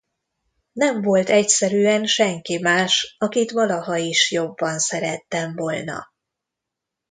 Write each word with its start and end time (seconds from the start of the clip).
Nem 0.71 1.01
volt 1.01 1.29
egyszerűen 1.29 2.05
senki 2.05 2.57
más, 2.59 3.15
akit 3.17 3.51
valaha 3.51 3.95
is 3.97 4.31
jobban 4.31 4.79
szerettem 4.79 5.55
volna. 5.55 6.11